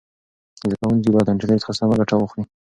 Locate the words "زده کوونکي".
0.65-1.09